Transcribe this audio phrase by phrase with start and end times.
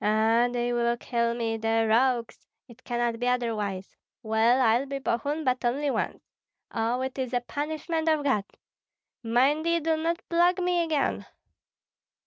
[0.03, 3.95] "Ah, they will kill me, the rogues; it cannot be otherwise.
[4.23, 6.23] Well, I'll be Bogun, but only once.
[6.71, 8.45] Oh, it is a punishment of God!
[9.21, 11.27] Mind ye do not plague me again!"